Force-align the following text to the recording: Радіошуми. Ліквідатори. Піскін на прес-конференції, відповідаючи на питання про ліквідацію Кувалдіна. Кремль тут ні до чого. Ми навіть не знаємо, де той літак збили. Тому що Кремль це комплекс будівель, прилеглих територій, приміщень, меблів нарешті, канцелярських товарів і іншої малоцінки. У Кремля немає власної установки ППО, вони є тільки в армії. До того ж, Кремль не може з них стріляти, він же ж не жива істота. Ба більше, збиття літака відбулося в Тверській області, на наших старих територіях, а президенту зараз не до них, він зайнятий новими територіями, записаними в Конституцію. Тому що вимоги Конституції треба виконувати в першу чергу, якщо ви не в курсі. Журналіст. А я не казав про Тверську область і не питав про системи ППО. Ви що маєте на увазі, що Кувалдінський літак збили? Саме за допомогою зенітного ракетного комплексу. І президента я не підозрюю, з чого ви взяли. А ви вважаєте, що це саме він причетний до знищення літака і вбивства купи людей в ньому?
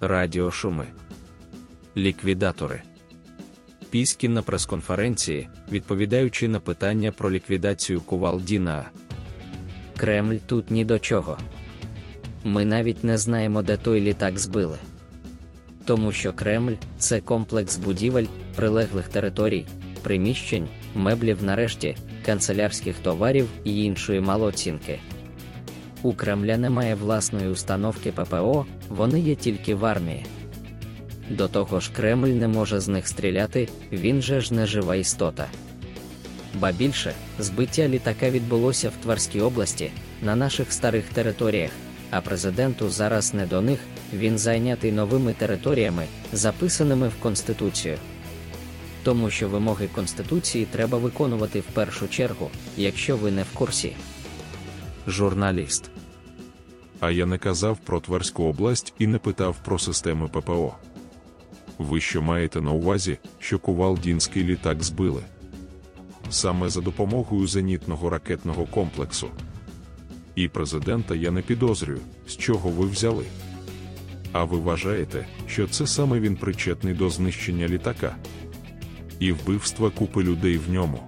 Радіошуми. 0.00 0.86
Ліквідатори. 1.96 2.82
Піскін 3.90 4.34
на 4.34 4.42
прес-конференції, 4.42 5.48
відповідаючи 5.70 6.48
на 6.48 6.60
питання 6.60 7.12
про 7.12 7.30
ліквідацію 7.30 8.00
Кувалдіна. 8.00 8.90
Кремль 9.96 10.36
тут 10.46 10.70
ні 10.70 10.84
до 10.84 10.98
чого. 10.98 11.38
Ми 12.44 12.64
навіть 12.64 13.04
не 13.04 13.18
знаємо, 13.18 13.62
де 13.62 13.76
той 13.76 14.00
літак 14.00 14.38
збили. 14.38 14.78
Тому 15.84 16.12
що 16.12 16.32
Кремль 16.32 16.74
це 16.98 17.20
комплекс 17.20 17.76
будівель, 17.76 18.26
прилеглих 18.56 19.08
територій, 19.08 19.66
приміщень, 20.02 20.68
меблів 20.94 21.44
нарешті, 21.44 21.96
канцелярських 22.26 22.98
товарів 22.98 23.48
і 23.64 23.84
іншої 23.84 24.20
малоцінки. 24.20 24.98
У 26.02 26.12
Кремля 26.12 26.56
немає 26.56 26.94
власної 26.94 27.48
установки 27.48 28.12
ППО, 28.12 28.66
вони 28.88 29.20
є 29.20 29.34
тільки 29.34 29.74
в 29.74 29.84
армії. 29.84 30.26
До 31.30 31.48
того 31.48 31.80
ж, 31.80 31.90
Кремль 31.92 32.28
не 32.28 32.48
може 32.48 32.80
з 32.80 32.88
них 32.88 33.08
стріляти, 33.08 33.68
він 33.92 34.22
же 34.22 34.40
ж 34.40 34.54
не 34.54 34.66
жива 34.66 34.96
істота. 34.96 35.46
Ба 36.54 36.72
більше, 36.72 37.12
збиття 37.38 37.88
літака 37.88 38.30
відбулося 38.30 38.88
в 38.88 39.02
Тверській 39.02 39.40
області, 39.40 39.90
на 40.22 40.36
наших 40.36 40.72
старих 40.72 41.04
територіях, 41.04 41.70
а 42.10 42.20
президенту 42.20 42.90
зараз 42.90 43.34
не 43.34 43.46
до 43.46 43.60
них, 43.60 43.78
він 44.14 44.38
зайнятий 44.38 44.92
новими 44.92 45.32
територіями, 45.32 46.04
записаними 46.32 47.08
в 47.08 47.14
Конституцію. 47.14 47.96
Тому 49.02 49.30
що 49.30 49.48
вимоги 49.48 49.88
Конституції 49.94 50.66
треба 50.70 50.98
виконувати 50.98 51.60
в 51.60 51.64
першу 51.64 52.08
чергу, 52.08 52.50
якщо 52.76 53.16
ви 53.16 53.30
не 53.30 53.42
в 53.42 53.54
курсі. 53.54 53.92
Журналіст. 55.08 55.90
А 57.00 57.10
я 57.10 57.26
не 57.26 57.38
казав 57.38 57.78
про 57.78 58.00
Тверську 58.00 58.44
область 58.44 58.94
і 58.98 59.06
не 59.06 59.18
питав 59.18 59.56
про 59.64 59.78
системи 59.78 60.28
ППО. 60.28 60.74
Ви 61.78 62.00
що 62.00 62.22
маєте 62.22 62.60
на 62.60 62.70
увазі, 62.70 63.18
що 63.38 63.58
Кувалдінський 63.58 64.44
літак 64.44 64.82
збили? 64.82 65.22
Саме 66.30 66.68
за 66.68 66.80
допомогою 66.80 67.46
зенітного 67.46 68.10
ракетного 68.10 68.66
комплексу. 68.66 69.28
І 70.34 70.48
президента 70.48 71.14
я 71.14 71.30
не 71.30 71.42
підозрюю, 71.42 72.00
з 72.26 72.36
чого 72.36 72.70
ви 72.70 72.86
взяли. 72.86 73.24
А 74.32 74.44
ви 74.44 74.58
вважаєте, 74.58 75.26
що 75.46 75.68
це 75.68 75.86
саме 75.86 76.20
він 76.20 76.36
причетний 76.36 76.94
до 76.94 77.10
знищення 77.10 77.68
літака 77.68 78.16
і 79.20 79.32
вбивства 79.32 79.90
купи 79.90 80.22
людей 80.22 80.58
в 80.58 80.70
ньому? 80.70 81.00